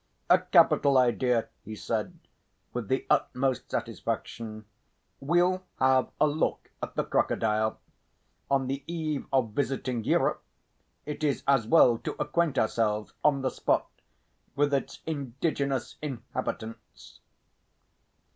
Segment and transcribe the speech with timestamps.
[0.31, 2.17] "A capital idea!" he said,
[2.73, 4.65] with the utmost satisfaction.
[5.19, 7.79] "We'll have a look at the crocodile!
[8.49, 10.41] On the eve of visiting Europe
[11.05, 13.91] it is as well to acquaint ourselves on the spot
[14.55, 17.19] with its indigenous inhabitants."